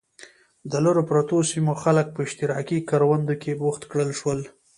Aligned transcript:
د 0.71 0.73
لرو 0.85 1.01
پرتو 1.09 1.35
سیمو 1.51 1.73
خلک 1.83 2.07
په 2.15 2.19
اشتراکي 2.27 2.79
کروندو 2.89 3.35
کې 3.41 3.57
بوخت 3.61 3.83
کړل 3.91 4.09
شول. 4.19 4.39